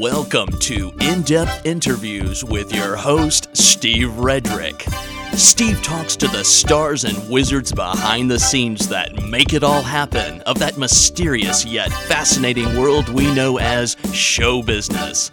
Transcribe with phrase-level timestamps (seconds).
[0.00, 4.80] Welcome to In Depth Interviews with your host, Steve Redrick.
[5.36, 10.40] Steve talks to the stars and wizards behind the scenes that make it all happen
[10.46, 15.30] of that mysterious yet fascinating world we know as show business.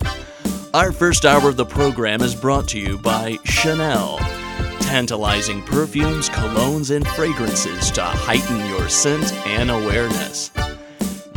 [0.74, 4.18] Our first hour of the program is brought to you by Chanel.
[4.82, 10.52] Tantalizing perfumes, colognes, and fragrances to heighten your scent and awareness.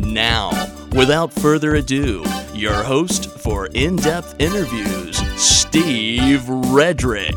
[0.02, 0.50] Now,
[0.94, 7.34] without further ado, your host for in depth interviews, Steve Redrick.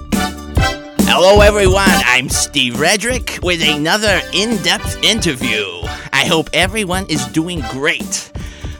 [1.05, 1.83] Hello, everyone.
[1.87, 5.65] I'm Steve Redrick with another in depth interview.
[6.11, 8.31] I hope everyone is doing great.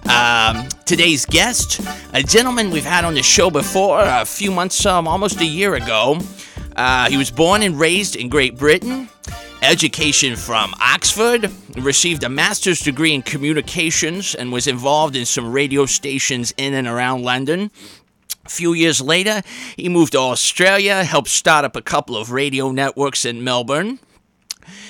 [0.10, 1.80] Um, today's guest,
[2.14, 5.76] a gentleman we've had on the show before a few months, um, almost a year
[5.76, 6.20] ago.
[6.76, 9.08] Uh, he was born and raised in Great Britain
[9.64, 15.86] education from Oxford, received a master's degree in communications, and was involved in some radio
[15.86, 17.72] stations in and around London.
[18.46, 19.42] A few years later,
[19.78, 24.00] he moved to Australia, helped start up a couple of radio networks in Melbourne.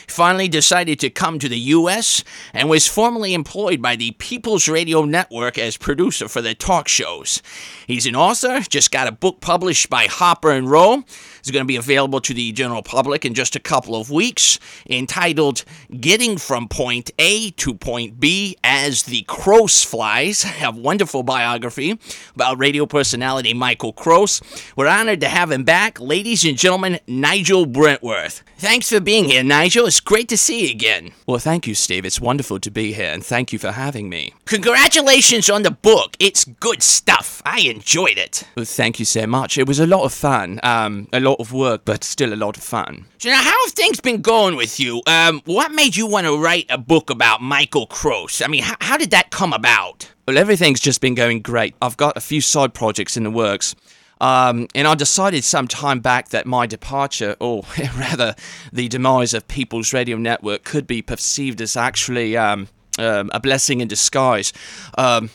[0.08, 2.24] Finally, decided to come to the U.S.
[2.54, 7.42] and was formally employed by the People's Radio Network as producer for their talk shows.
[7.88, 11.04] He's an author, just got a book published by Harper and Row
[11.40, 14.60] It's going to be available to the general public in just a couple of weeks,
[14.90, 15.64] entitled
[16.00, 20.46] Getting from Point A to Point B as the Cross Flies.
[20.62, 22.00] A wonderful biography
[22.36, 24.42] about radio personality Michael Cross.
[24.76, 26.00] We're honored to have him back.
[26.00, 28.42] Ladies and gentlemen, Nigel Brentworth.
[28.58, 29.88] Thanks for being here, Nigel.
[29.94, 31.12] It's great to see you again.
[31.28, 32.04] Well, thank you, Steve.
[32.04, 34.34] It's wonderful to be here, and thank you for having me.
[34.46, 36.18] Congratulations on the book.
[36.20, 37.44] It's good stuff.
[37.46, 38.44] I enjoyed it.
[38.56, 39.56] Well, thank you so much.
[39.56, 40.60] It was a lot of fun.
[40.64, 43.06] Um, a lot of work, but still a lot of fun.
[43.20, 45.04] So now, how have things been going with you?
[45.06, 48.42] Um, what made you want to write a book about Michael Cross?
[48.42, 50.12] I mean, how, how did that come about?
[50.28, 51.76] Well, everything's just been going great.
[51.84, 53.76] I've got a few side projects in the works.
[54.22, 57.64] Um, and I decided some time back that my departure, or
[57.98, 58.36] rather
[58.72, 62.68] the demise of People's Radio Network, could be perceived as actually um,
[63.00, 64.54] um, a blessing in disguise.
[64.98, 65.30] Um,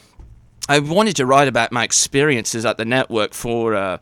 [0.69, 3.99] I wanted to write about my experiences at the network for uh,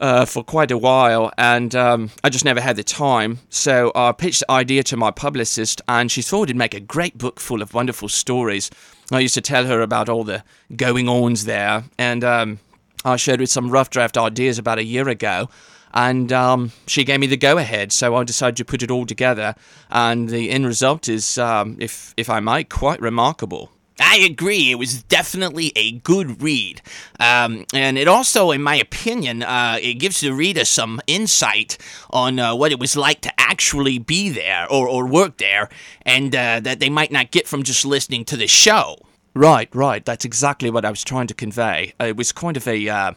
[0.00, 3.40] uh, for quite a while, and um, I just never had the time.
[3.50, 7.18] So I pitched the idea to my publicist, and she thought it'd make a great
[7.18, 8.70] book full of wonderful stories.
[9.10, 12.60] I used to tell her about all the going ons there, and um,
[13.04, 15.48] I shared with some rough draft ideas about a year ago.
[15.94, 19.06] And um, she gave me the go ahead, so I decided to put it all
[19.06, 19.54] together.
[19.90, 23.72] And the end result is, um, if if I might, quite remarkable.
[24.00, 24.70] I agree.
[24.70, 26.82] It was definitely a good read.
[27.18, 31.78] Um, and it also, in my opinion, uh, it gives the reader some insight
[32.10, 35.68] on uh, what it was like to actually be there or, or work there,
[36.02, 38.98] and uh, that they might not get from just listening to the show.
[39.34, 40.04] Right, right.
[40.04, 41.94] That's exactly what I was trying to convey.
[42.00, 43.12] it was kind of a uh,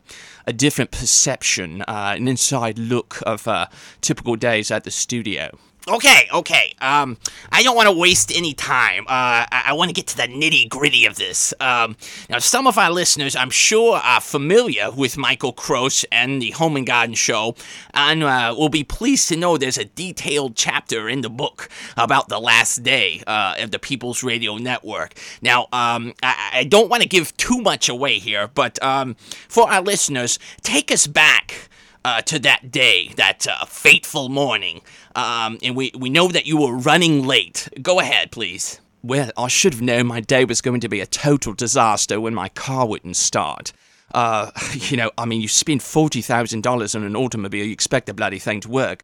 [0.46, 3.68] a different perception, uh, an inside look of uh,
[4.02, 5.58] typical days at the studio.
[5.88, 6.76] Okay, okay.
[6.80, 7.18] Um,
[7.52, 9.06] I don't want to waste any time.
[9.08, 11.56] Uh, I, I want to get to the nitty gritty of this.
[11.60, 11.98] Um,
[12.30, 16.78] now, some of our listeners, I'm sure, are familiar with Michael Cross and the Home
[16.78, 17.56] and Garden Show,
[17.96, 22.30] and uh, will be pleased to know there's a detailed chapter in the book about
[22.30, 25.16] the last day uh, of the People's Radio Network.
[25.42, 29.16] Now, um, I, I, don't want to give too much away here, but um,
[29.48, 31.70] for our listeners, take us back
[32.04, 34.82] uh, to that day, that uh, fateful morning.
[35.16, 37.68] Um, and we, we know that you were running late.
[37.82, 38.80] Go ahead, please.
[39.04, 42.34] Well, I should have known my day was going to be a total disaster when
[42.36, 43.74] my car wouldn't start.
[44.14, 48.40] Uh, you know, I mean, you spend $40,000 on an automobile, you expect the bloody
[48.40, 49.04] thing to work.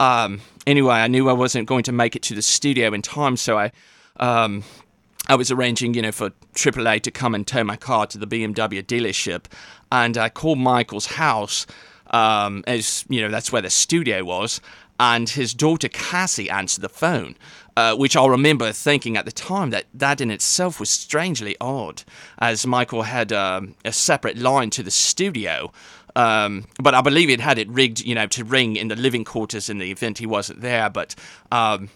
[0.00, 3.36] Um, anyway, I knew I wasn't going to make it to the studio in time,
[3.36, 3.70] so I,
[4.18, 4.64] um,
[5.28, 8.26] I was arranging, you know, for AAA to come and tow my car to the
[8.26, 9.44] BMW dealership,
[9.92, 11.66] and I called Michael's house
[12.14, 14.60] um, as you know that's where the studio was,
[15.00, 17.36] and his daughter Cassie answered the phone.
[17.76, 22.04] Uh, which I remember thinking at the time that that in itself was strangely odd,
[22.38, 25.72] as Michael had um, a separate line to the studio.
[26.14, 29.24] Um, but I believe it had it rigged, you know, to ring in the living
[29.24, 30.88] quarters in the event he wasn't there.
[30.88, 31.16] But
[31.50, 31.88] um,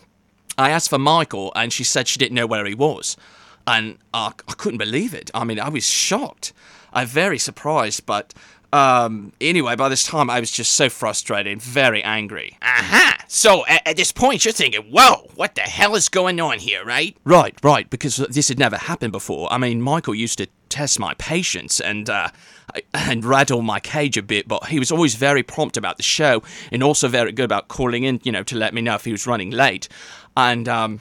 [0.56, 3.16] I asked for Michael, and she said she didn't know where he was,
[3.64, 5.30] and I, I couldn't believe it.
[5.32, 6.52] I mean, I was shocked.
[6.92, 8.34] I'm very surprised, but
[8.72, 12.56] um, anyway, by this time, I was just so frustrated, very angry.
[12.60, 12.78] Aha!
[12.78, 13.24] Uh-huh.
[13.28, 16.84] So, at, at, this point, you're thinking, whoa, what the hell is going on here,
[16.84, 17.16] right?
[17.24, 19.50] Right, right, because this had never happened before.
[19.52, 22.28] I mean, Michael used to test my patience and, uh,
[22.94, 26.42] and rattle my cage a bit, but he was always very prompt about the show
[26.70, 29.12] and also very good about calling in, you know, to let me know if he
[29.12, 29.88] was running late.
[30.36, 31.00] And, um,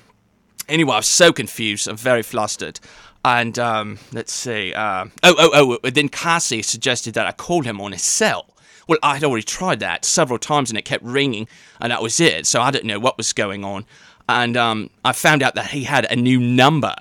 [0.69, 2.79] anyway, I was so confused and very flustered.
[3.27, 4.73] And um, let's see.
[4.73, 5.89] Uh, oh, oh, oh.
[5.89, 8.45] Then Cassie suggested that I call him on his cell.
[8.87, 11.49] Well, I'd already tried that several times and it kept ringing,
[11.81, 12.47] and that was it.
[12.47, 13.85] So I didn't know what was going on.
[14.29, 16.95] And um, I found out that he had a new number.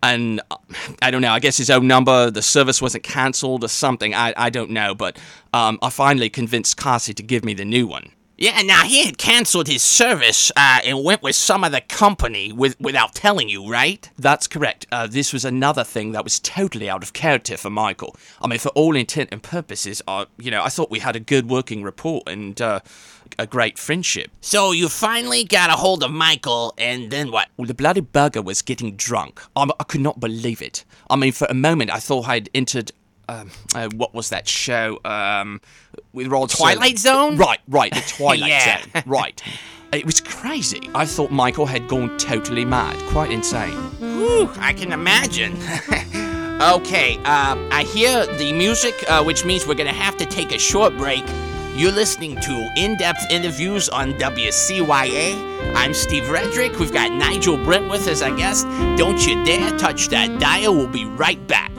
[0.00, 0.58] And uh,
[1.02, 4.14] I don't know, I guess his own number, the service wasn't cancelled or something.
[4.14, 4.94] I, I don't know.
[4.94, 5.18] But
[5.52, 8.12] um, I finally convinced Cassie to give me the new one.
[8.44, 12.78] Yeah, now he had canceled his service uh, and went with some other company with,
[12.78, 14.06] without telling you, right?
[14.18, 14.86] That's correct.
[14.92, 18.14] Uh, this was another thing that was totally out of character for Michael.
[18.42, 21.20] I mean, for all intent and purposes, uh, you know, I thought we had a
[21.20, 22.80] good working rapport and uh,
[23.38, 24.30] a great friendship.
[24.42, 27.48] So you finally got a hold of Michael, and then what?
[27.56, 29.40] Well, the bloody bugger was getting drunk.
[29.56, 30.84] I, I could not believe it.
[31.08, 32.92] I mean, for a moment, I thought I'd entered
[33.28, 35.60] um, uh, what was that show um,
[36.12, 37.36] with Rod Twilight Zone?
[37.36, 38.82] Right, right, the Twilight Yeah.
[38.82, 39.02] Zone.
[39.06, 39.42] Right.
[39.92, 40.90] It was crazy.
[40.94, 43.72] I thought Michael had gone totally mad, quite insane.
[44.00, 45.52] Whew, I can imagine.
[46.60, 50.58] okay, uh, I hear the music, uh, which means we're gonna have to take a
[50.58, 51.24] short break.
[51.76, 55.74] You're listening to In Depth Interviews on WCYA.
[55.74, 56.78] I'm Steve Redrick.
[56.78, 58.66] We've got Nigel Brentworth as our guest.
[58.96, 60.74] Don't you dare touch that dial.
[60.74, 61.72] We'll be right back.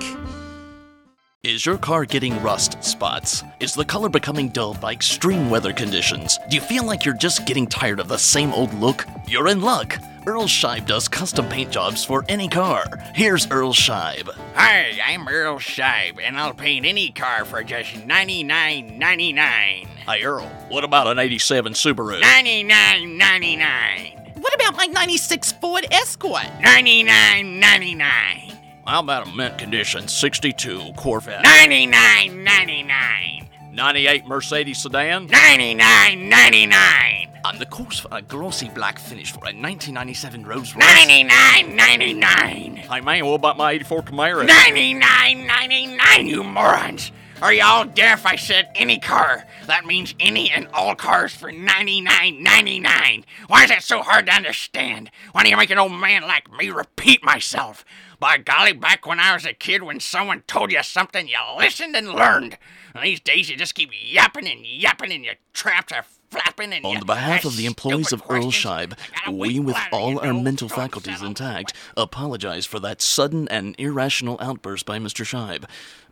[1.46, 3.44] Is your car getting rust spots?
[3.60, 6.40] Is the color becoming dulled by extreme weather conditions?
[6.50, 9.06] Do you feel like you're just getting tired of the same old look?
[9.28, 10.00] You're in luck!
[10.26, 12.86] Earl Scheib does custom paint jobs for any car.
[13.14, 14.28] Here's Earl Scheib.
[14.56, 19.38] Hi, I'm Earl Scheib, and I'll paint any car for just $99.99.
[19.38, 20.48] Hi, Earl.
[20.70, 22.24] What about an 87 Subaru?
[22.24, 24.40] $99.99.
[24.40, 26.48] What about my 96 Ford Escort?
[26.64, 28.45] $99.99.
[28.86, 31.44] How about a mint condition 62 Corvette?
[31.44, 33.48] $99.99.
[33.74, 35.28] 98 Mercedes sedan?
[35.28, 36.72] $99.99.
[36.72, 40.84] And uh, the course for a glossy black finish for a 1997 Rolls Royce?
[40.84, 42.86] $99.99.
[42.86, 43.26] Hi, man.
[43.26, 44.48] What about my 84 Camaro?
[44.48, 47.12] $99.99, you morons!
[47.46, 48.26] Are y'all deaf?
[48.26, 49.46] I said any car.
[49.68, 53.24] That means any and all cars for $99.99.
[53.46, 55.12] Why is that so hard to understand?
[55.32, 57.86] Why do you make an old man like me repeat myself?
[58.20, 61.96] By golly, back when I was a kid, when someone told you something, you listened
[61.96, 62.58] and learned.
[62.96, 66.74] And these days, you just keep yapping and yapping, and your traps are flapping.
[66.74, 68.52] And On the behalf of the employees of Earl.
[68.52, 73.48] Scheib, I got a we, with all our mental faculties intact, apologize for that sudden
[73.50, 75.24] and irrational outburst by Mr.
[75.24, 75.66] Scheib.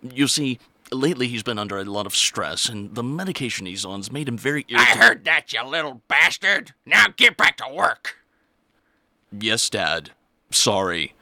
[0.04, 0.60] You see,
[0.96, 4.38] lately he's been under a lot of stress, and the medication he's on's made him
[4.38, 4.82] very irritable.
[4.82, 5.06] I irritable.
[5.08, 6.74] heard that, you little bastard.
[6.86, 8.18] Now get back to work.
[9.32, 10.12] Yes, Dad.
[10.52, 11.14] Sorry.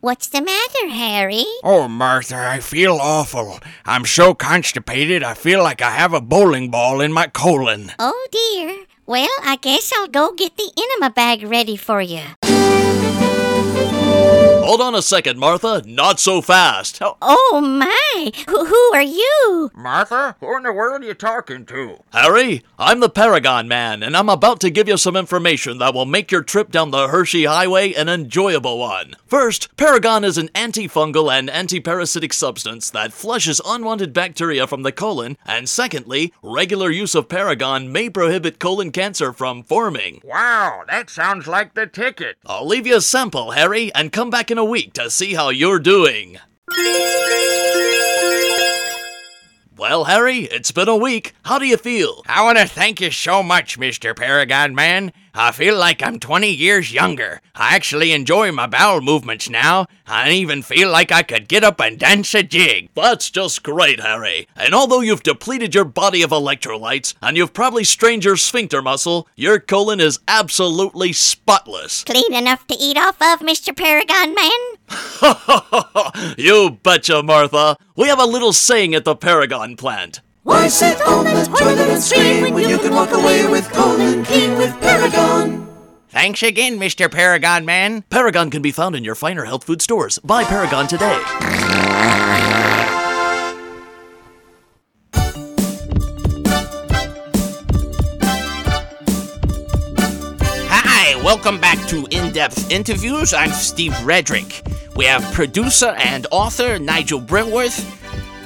[0.00, 1.44] What's the matter, Harry?
[1.62, 3.60] Oh, Martha, I feel awful.
[3.84, 7.92] I'm so constipated, I feel like I have a bowling ball in my colon.
[8.00, 8.84] Oh dear.
[9.06, 12.22] Well, I guess I'll go get the enema bag ready for you.
[14.72, 15.82] Hold on a second, Martha.
[15.84, 17.02] Not so fast.
[17.02, 18.32] Oh, oh my!
[18.48, 19.70] Who, who are you?
[19.74, 22.02] Martha, who in the world are you talking to?
[22.14, 26.06] Harry, I'm the Paragon Man, and I'm about to give you some information that will
[26.06, 29.14] make your trip down the Hershey Highway an enjoyable one.
[29.26, 35.36] First, Paragon is an antifungal and antiparasitic substance that flushes unwanted bacteria from the colon,
[35.44, 40.22] and secondly, regular use of Paragon may prohibit colon cancer from forming.
[40.24, 42.38] Wow, that sounds like the ticket.
[42.46, 45.50] I'll leave you a sample, Harry, and come back in a week to see how
[45.50, 46.38] you're doing.
[49.76, 51.34] Well, Harry, it's been a week.
[51.44, 52.22] How do you feel?
[52.28, 54.14] I want to thank you so much, Mr.
[54.14, 55.12] Paragon Man.
[55.34, 57.40] I feel like I'm 20 years younger.
[57.54, 59.86] I actually enjoy my bowel movements now.
[60.06, 62.90] I even feel like I could get up and dance a jig.
[62.94, 64.46] That's just great, Harry.
[64.54, 69.26] And although you've depleted your body of electrolytes and you've probably strained your sphincter muscle,
[69.34, 72.04] your colon is absolutely spotless.
[72.04, 73.74] Clean enough to eat off of, Mr.
[73.74, 76.34] Paragon Man?
[76.36, 77.78] you betcha, Martha.
[77.96, 80.20] We have a little saying at the Paragon plant.
[80.44, 84.58] Why sit on the toilet and scream when you can walk away with colon King
[84.58, 85.68] with Paragon?
[86.08, 87.08] Thanks again, Mr.
[87.08, 88.02] Paragon Man.
[88.10, 90.18] Paragon can be found in your finer health food stores.
[90.18, 91.16] Buy Paragon today.
[100.74, 103.32] Hi, welcome back to In Depth Interviews.
[103.32, 104.66] I'm Steve Redrick.
[104.96, 108.01] We have producer and author Nigel Brentworth.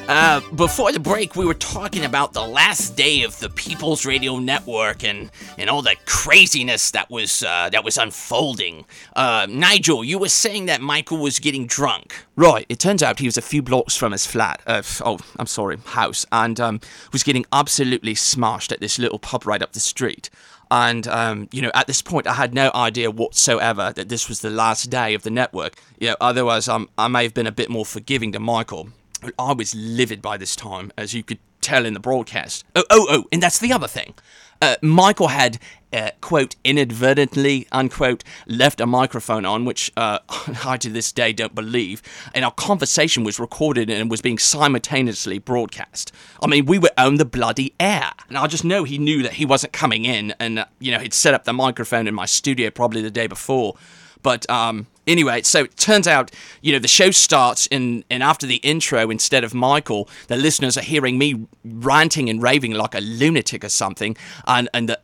[0.09, 4.39] Uh, before the break, we were talking about the last day of the People's Radio
[4.39, 8.85] Network and, and all the craziness that was uh, that was unfolding.
[9.17, 12.15] Uh, Nigel, you were saying that Michael was getting drunk.
[12.37, 14.63] Right, it turns out he was a few blocks from his flat.
[14.65, 16.81] Uh, oh, I'm sorry, house, and um,
[17.13, 20.31] was getting absolutely smashed at this little pub right up the street.
[20.71, 24.41] And um, you know, at this point, I had no idea whatsoever that this was
[24.41, 25.75] the last day of the network.
[25.99, 28.91] You know, otherwise, um, I may have been a bit more forgiving to Michael.
[29.39, 32.65] I was livid by this time, as you could tell in the broadcast.
[32.75, 34.15] Oh, oh, oh, and that's the other thing.
[34.63, 35.59] Uh, Michael had,
[35.93, 40.19] uh, quote, inadvertently, unquote, left a microphone on, which uh,
[40.65, 42.03] I to this day don't believe,
[42.35, 46.13] and our conversation was recorded and was being simultaneously broadcast.
[46.43, 48.13] I mean, we were on the bloody air.
[48.29, 50.99] And I just know he knew that he wasn't coming in, and, uh, you know,
[50.99, 53.77] he'd set up the microphone in my studio probably the day before.
[54.23, 58.47] But um, anyway, so it turns out, you know, the show starts, and, and after
[58.47, 63.01] the intro, instead of Michael, the listeners are hearing me ranting and raving like a
[63.01, 64.17] lunatic or something.
[64.47, 65.01] And, and, the,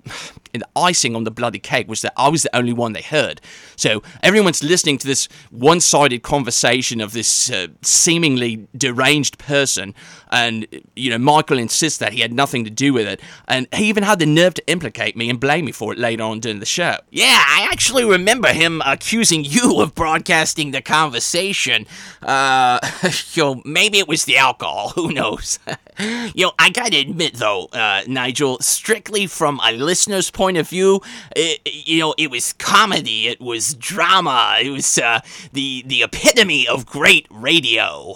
[0.52, 3.02] and the icing on the bloody cake was that I was the only one they
[3.02, 3.40] heard.
[3.76, 9.94] So everyone's listening to this one sided conversation of this uh, seemingly deranged person.
[10.30, 10.66] And,
[10.97, 13.21] you know, Michael insists that he had nothing to do with it.
[13.49, 16.23] And he even had the nerve to implicate me and blame me for it later
[16.23, 16.97] on during the show.
[17.11, 21.87] Yeah, I actually remember him accusing you broadcasting the conversation.
[22.22, 22.78] Uh,
[23.32, 24.90] you know, maybe it was the alcohol.
[24.90, 25.58] Who knows?
[25.99, 31.00] you know, I gotta admit though, uh, Nigel, strictly from a listener's point of view,
[31.37, 33.28] it, you know, it was comedy.
[33.28, 34.58] It was drama.
[34.61, 35.20] It was uh,
[35.52, 38.14] the the epitome of great radio.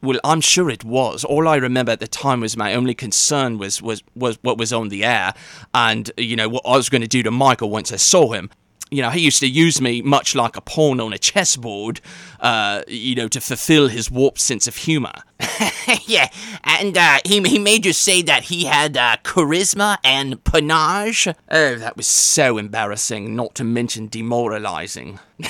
[0.00, 1.24] Well, I'm sure it was.
[1.24, 4.72] All I remember at the time was my only concern was was, was what was
[4.72, 5.34] on the air,
[5.74, 8.50] and you know what I was going to do to Michael once I saw him.
[8.90, 12.00] You know, he used to use me much like a pawn on a chessboard,
[12.40, 15.12] uh, you know, to fulfill his warped sense of humor.
[16.06, 16.28] yeah,
[16.64, 21.28] and uh, he he made you say that he had uh, charisma and panache.
[21.50, 25.18] Oh, that was so embarrassing, not to mention demoralizing.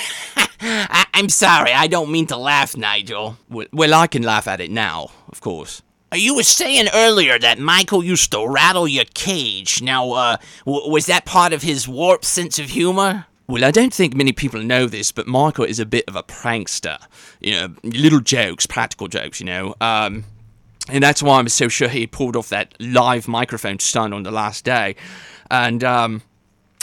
[0.61, 3.37] I- I'm sorry, I don't mean to laugh, Nigel.
[3.49, 5.81] Well, well, I can laugh at it now, of course.
[6.13, 9.81] You were saying earlier that Michael used to rattle your cage.
[9.81, 13.25] Now, uh, w- was that part of his warped sense of humor?
[13.49, 16.21] Well, I don't think many people know this, but Michael is a bit of a
[16.21, 16.99] prankster.
[17.39, 19.73] You know, little jokes, practical jokes, you know.
[19.81, 20.25] Um,
[20.87, 24.29] and that's why I'm so sure he pulled off that live microphone stunt on the
[24.29, 24.95] last day.
[25.49, 26.21] And um,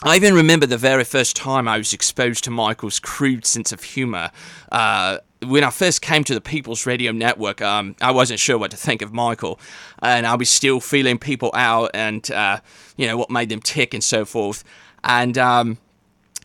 [0.03, 3.85] I even remember the very first time I was exposed to Michael's crude sense of
[3.85, 4.33] humor.
[4.73, 8.73] Uh, when I first came to the People's Radio Network, um, I wasn't sure what
[8.73, 9.61] to think of Michael,
[10.03, 12.59] and I was still feeling people out and, uh,
[12.97, 14.65] you know, what made them tick and so forth.
[15.05, 15.79] And um,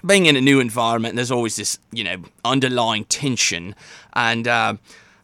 [0.05, 3.75] being in a new environment, there's always this, you know, underlying tension.
[4.13, 4.75] And uh,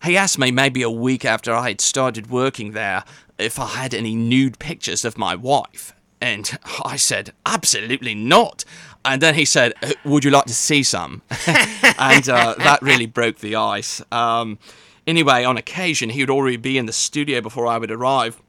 [0.03, 3.03] he asked me maybe a week after I had started working there
[3.37, 5.93] if I had any nude pictures of my wife.
[6.19, 8.65] And I said, absolutely not.
[9.05, 11.21] And then he said, "Uh, would you like to see some?
[11.47, 14.01] and uh, that really broke the ice.
[14.11, 14.59] Um,
[15.05, 18.41] anyway, on occasion, he would already be in the studio before I would arrive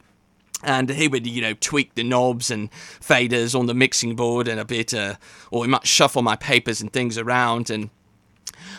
[0.63, 4.59] and he would, you know, tweak the knobs and faders on the mixing board and
[4.59, 5.15] a bit, uh,
[5.51, 7.71] or he might shuffle my papers and things around.
[7.71, 7.91] And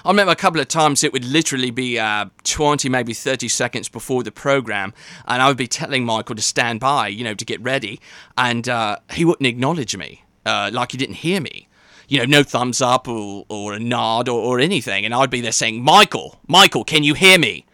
[0.04, 3.90] I remember a couple of times it would literally be uh, 20, maybe 30 seconds
[3.90, 4.94] before the program,
[5.26, 8.00] and I would be telling Michael to stand by, you know, to get ready,
[8.38, 11.68] and uh, he wouldn't acknowledge me, uh, like he didn't hear me.
[12.08, 15.42] You know, no thumbs up or, or a nod or, or anything, and I'd be
[15.42, 17.66] there saying, Michael, Michael, can you hear me?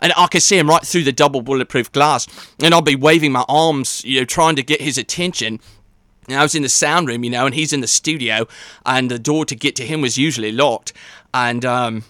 [0.00, 2.26] And I could see him right through the double bulletproof glass,
[2.62, 5.60] and I'd be waving my arms, you know, trying to get his attention.
[6.28, 8.46] And I was in the sound room, you know, and he's in the studio,
[8.84, 10.92] and the door to get to him was usually locked.
[11.32, 12.04] And um,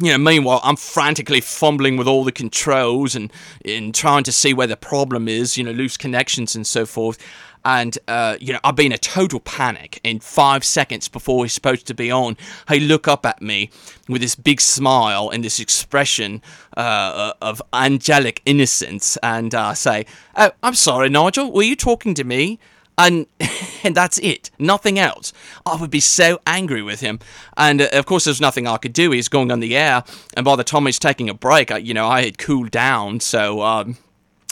[0.00, 3.30] you know, meanwhile, I'm frantically fumbling with all the controls and,
[3.64, 7.18] and trying to see where the problem is, you know, loose connections and so forth.
[7.64, 10.00] And, uh, you know, I've been a total panic.
[10.02, 12.36] In five seconds before he's supposed to be on,
[12.68, 13.70] he look up at me
[14.08, 16.42] with this big smile and this expression
[16.76, 22.24] uh, of angelic innocence and uh, say, Oh, I'm sorry, Nigel, were you talking to
[22.24, 22.58] me?
[23.00, 23.26] and
[23.84, 25.32] and that's it, nothing else.
[25.66, 27.18] I would be so angry with him,
[27.56, 29.10] and uh, of course there's nothing I could do.
[29.10, 31.94] He's going on the air, and by the time he's taking a break, I, you
[31.94, 33.62] know, I had cooled down, so.
[33.62, 33.96] Um,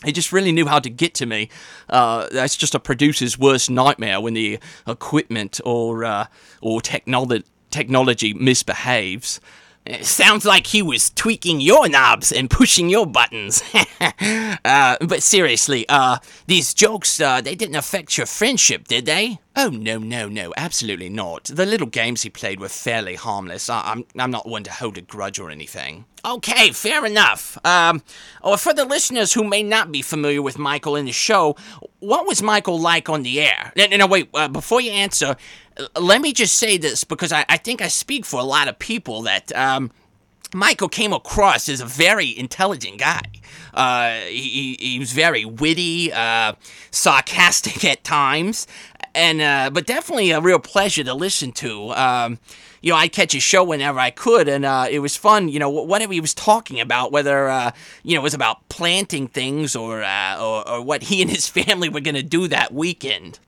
[0.05, 1.49] he just really knew how to get to me.
[1.89, 6.27] Uh, that's just a producer's worst nightmare when the equipment or uh,
[6.61, 9.41] or technology technology misbehaves.
[9.85, 13.63] It sounds like he was tweaking your knobs and pushing your buttons.
[14.03, 19.39] uh, but seriously, uh, these jokes, uh, they didn't affect your friendship, did they?
[19.57, 21.45] Oh no, no, no, absolutely not.
[21.45, 23.71] The little games he played were fairly harmless.
[23.71, 26.05] I, I'm I'm not one to hold a grudge or anything.
[26.29, 27.57] Okay, fair enough.
[27.65, 28.03] Um,
[28.43, 31.57] or for the listeners who may not be familiar with Michael in the show,
[32.01, 33.73] what was Michael like on the air?
[33.77, 34.29] No, no, wait.
[34.35, 35.37] Uh, before you answer,
[35.99, 38.79] let me just say this because I, I think I speak for a lot of
[38.79, 39.91] people that um,
[40.53, 43.23] Michael came across as a very intelligent guy.
[43.73, 46.53] Uh, he, he was very witty, uh,
[46.91, 48.67] sarcastic at times,
[49.19, 51.91] and uh, but definitely a real pleasure to listen to.
[51.91, 52.39] Um,
[52.81, 55.49] you know, I'd catch a show whenever I could, and uh, it was fun.
[55.49, 57.73] You know, whatever he was talking about, whether uh,
[58.03, 61.49] you know it was about planting things or, uh, or or what he and his
[61.59, 63.41] family were going to do that weekend.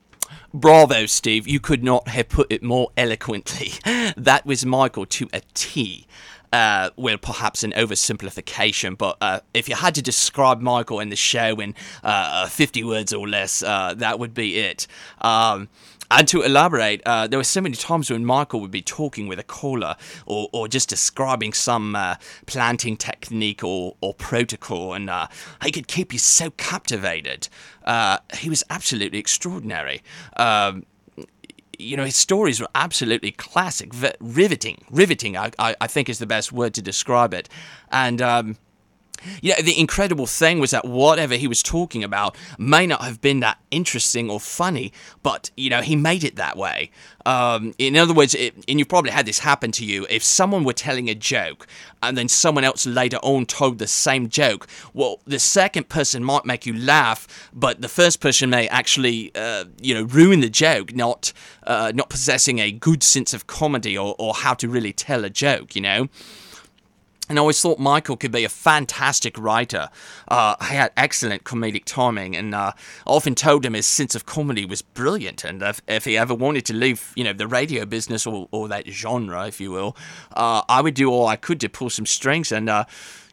[0.53, 1.47] Bravo, Steve.
[1.47, 3.71] You could not have put it more eloquently.
[4.17, 6.05] That was Michael to a T.
[6.53, 11.15] Uh, well, perhaps an oversimplification, but uh, if you had to describe Michael in the
[11.15, 14.85] show in uh, 50 words or less, uh, that would be it.
[15.21, 15.69] Um,
[16.11, 19.39] and to elaborate, uh, there were so many times when Michael would be talking with
[19.39, 22.15] a caller or, or just describing some uh,
[22.47, 25.27] planting technique or, or protocol, and uh,
[25.63, 27.47] he could keep you so captivated.
[27.85, 30.03] Uh, he was absolutely extraordinary.
[30.35, 30.85] Um,
[31.81, 34.83] you know, his stories were absolutely classic, riveting.
[34.89, 37.49] Riveting, I, I, think, is the best word to describe it.
[37.91, 38.57] And, um,
[39.41, 43.21] you know, the incredible thing was that whatever he was talking about may not have
[43.21, 44.91] been that interesting or funny,
[45.23, 46.91] but, you know, he made it that way.
[47.25, 50.63] Um, in other words, it, and you probably had this happen to you, if someone
[50.63, 51.67] were telling a joke
[52.01, 56.45] and then someone else later on told the same joke, well, the second person might
[56.45, 60.95] make you laugh, but the first person may actually, uh, you know, ruin the joke,
[60.95, 61.31] not,
[61.67, 65.29] uh, not possessing a good sense of comedy or, or how to really tell a
[65.29, 66.09] joke, you know?
[67.31, 69.87] And I always thought Michael could be a fantastic writer.
[70.27, 74.25] Uh, he had excellent comedic timing, and uh, I often told him his sense of
[74.25, 75.45] comedy was brilliant.
[75.45, 78.67] And if, if he ever wanted to leave, you know, the radio business or, or
[78.67, 79.95] that genre, if you will,
[80.35, 82.83] uh, I would do all I could to pull some strings and uh,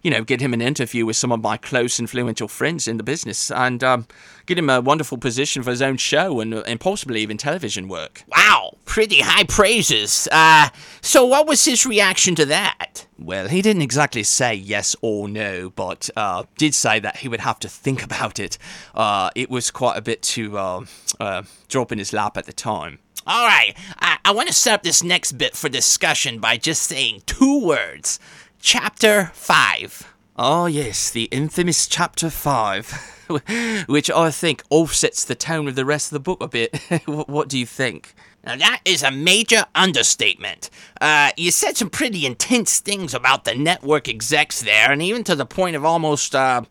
[0.03, 3.03] you know, get him an interview with some of my close, influential friends in the
[3.03, 4.07] business and um,
[4.47, 8.25] get him a wonderful position for his own show and, and possibly even television work.
[8.29, 10.29] Wow, pretty high praises.
[10.31, 10.69] Uh,
[11.01, 13.07] so what was his reaction to that?
[13.19, 17.41] Well, he didn't exactly say yes or no, but uh, did say that he would
[17.41, 18.59] have to think about it.
[18.95, 20.85] Uh, it was quite a bit to uh,
[21.19, 23.01] uh, drop in his lap at the time.
[23.27, 26.85] All right, I, I want to set up this next bit for discussion by just
[26.85, 28.19] saying two words
[28.61, 30.15] Chapter 5.
[30.37, 36.09] Ah, yes, the infamous Chapter 5, which I think offsets the tone of the rest
[36.09, 36.77] of the book a bit.
[37.07, 38.15] what do you think?
[38.45, 40.71] Now, that is a major understatement.
[41.01, 45.37] Uh, you said some pretty intense things about the network execs there, and even to
[45.37, 46.63] the point of almost, uh,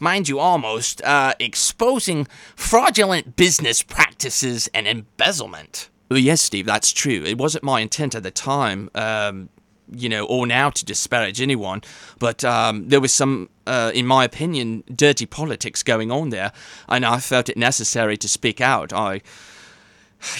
[0.00, 5.90] mind you, almost, uh, exposing fraudulent business practices and embezzlement.
[6.08, 7.24] Well, yes, Steve, that's true.
[7.24, 8.90] It wasn't my intent at the time.
[8.94, 9.48] Um,
[9.90, 11.82] you know, or now to disparage anyone,
[12.18, 16.52] but um, there was some, uh, in my opinion, dirty politics going on there,
[16.88, 18.92] and I felt it necessary to speak out.
[18.92, 19.20] I,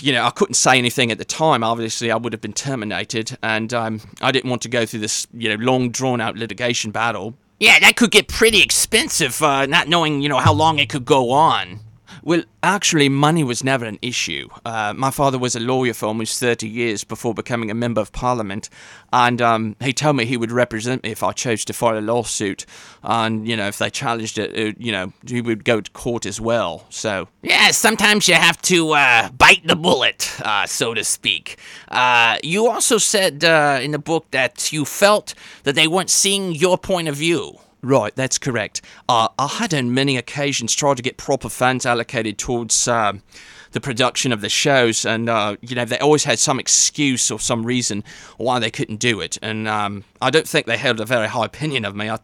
[0.01, 1.63] you know, I couldn't say anything at the time.
[1.63, 5.27] Obviously, I would have been terminated, and um, I didn't want to go through this,
[5.33, 7.35] you know, long drawn out litigation battle.
[7.59, 11.07] Yeah, that could get pretty expensive, uh, not knowing, you know, how long it could
[11.07, 11.81] go on.
[12.27, 14.49] Well, actually, money was never an issue.
[14.65, 18.11] Uh, my father was a lawyer for almost 30 years before becoming a member of
[18.11, 18.69] parliament,
[19.13, 22.01] and um, he told me he would represent me if I chose to file a
[22.01, 22.67] lawsuit.
[23.05, 26.27] And, you know, if they challenged it, it you know, he would go to court
[26.27, 26.87] as well.
[26.91, 27.29] So.
[27.43, 31.61] Yeah, sometimes you have to uh, bite the bullet, uh, so to speak.
[31.87, 36.57] Uh, you also said uh, in the book that you felt that they weren't seeing
[36.57, 37.61] your point of view.
[37.83, 38.83] Right, that's correct.
[39.09, 43.13] Uh, I had on many occasions tried to get proper funds allocated towards uh,
[43.73, 47.39] the production of the shows, and uh, you know they always had some excuse or
[47.39, 48.03] some reason
[48.39, 51.45] why they couldn't do it, and um, I don't think they held a very high
[51.45, 52.09] opinion of me.
[52.09, 52.19] I,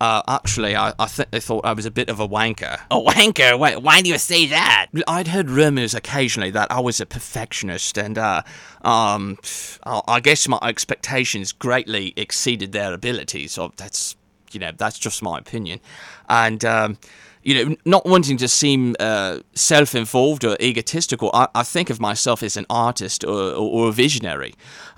[0.00, 2.80] uh, actually, I, I think they thought I was a bit of a wanker.
[2.90, 3.58] A wanker?
[3.58, 4.86] Why, why do you say that?
[5.06, 8.42] I'd heard rumors occasionally that I was a perfectionist, and uh,
[8.82, 9.38] um,
[9.84, 13.52] I guess my expectations greatly exceeded their abilities.
[13.52, 14.16] So that's
[14.52, 15.80] you know that's just my opinion,
[16.28, 16.64] and.
[16.64, 16.98] Um,
[17.42, 22.42] you know, not wanting to seem uh, self-involved or egotistical, I, I, think of myself
[22.42, 24.52] as an artist or, or, or a visionary,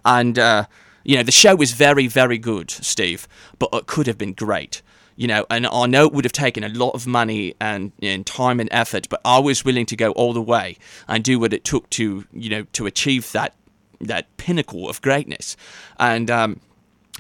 [0.05, 0.67] and uh,
[1.05, 3.27] you know, the show was very, very good, Steve,
[3.59, 4.83] but it could have been great.
[5.15, 8.27] You know, and I know it would have taken a lot of money and, and
[8.27, 11.53] time and effort, but I was willing to go all the way and do what
[11.53, 13.55] it took to, you know, to achieve that
[14.01, 15.57] that pinnacle of greatness.
[15.97, 16.61] And um,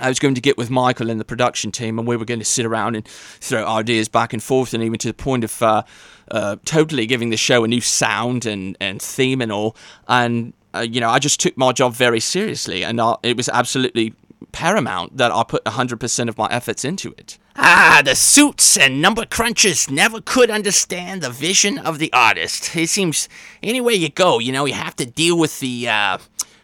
[0.02, 2.40] I was going to get with Michael and the production team, and we were going
[2.40, 5.62] to sit around and throw ideas back and forth, and even to the point of
[5.62, 5.82] uh,
[6.30, 9.76] uh, totally giving the show a new sound and, and theme and all.
[10.08, 13.48] And, uh, you know, I just took my job very seriously, and I, it was
[13.48, 14.14] absolutely
[14.50, 17.38] paramount that I put 100% of my efforts into it.
[17.56, 22.74] Ah, the suits and number crunchers never could understand the vision of the artist.
[22.74, 23.28] It seems
[23.62, 26.18] anywhere you go, you know, you have to deal with the uh,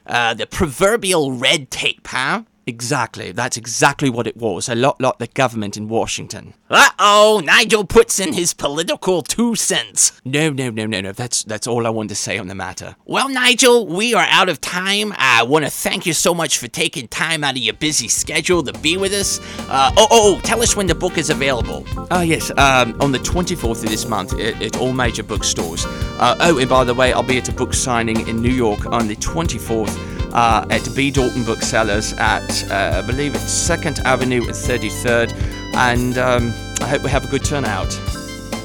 [0.06, 2.42] uh, the proverbial red tape, huh?
[2.68, 3.32] Exactly.
[3.32, 4.68] That's exactly what it was.
[4.68, 6.52] A lot like the government in Washington.
[6.68, 10.12] Uh oh, Nigel puts in his political two cents.
[10.22, 11.12] No, no, no, no, no.
[11.12, 12.94] That's that's all I wanted to say on the matter.
[13.06, 15.14] Well, Nigel, we are out of time.
[15.16, 18.62] I want to thank you so much for taking time out of your busy schedule
[18.64, 19.40] to be with us.
[19.70, 21.86] Uh, oh, oh, tell us when the book is available.
[22.10, 22.50] Oh, yes.
[22.58, 25.86] Um, on the 24th of this month at, at all major bookstores.
[25.86, 28.84] Uh, oh, and by the way, I'll be at a book signing in New York
[28.84, 30.17] on the 24th.
[30.32, 31.10] Uh, at B.
[31.10, 35.32] Dalton Booksellers at, uh, I believe it's 2nd Avenue and 33rd.
[35.74, 37.90] And um, I hope we have a good turnout.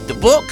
[0.07, 0.45] The book,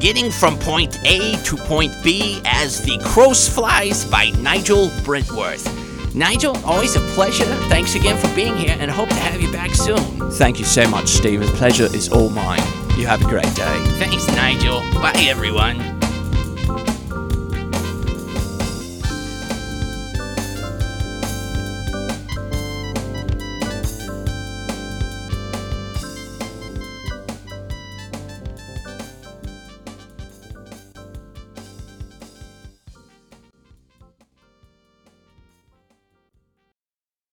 [0.00, 5.68] Getting from Point A to Point B as the Crows Flies by Nigel Brentworth.
[6.14, 7.44] Nigel, always a pleasure.
[7.68, 10.30] Thanks again for being here and hope to have you back soon.
[10.32, 11.40] Thank you so much, Steve.
[11.40, 12.62] The pleasure is all mine.
[12.98, 13.84] You have a great day.
[13.98, 14.80] Thanks, Nigel.
[14.94, 15.99] Bye, everyone.